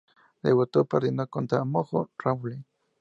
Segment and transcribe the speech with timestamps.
[0.41, 2.65] Debutó perdiendo contra Mojo Rawley.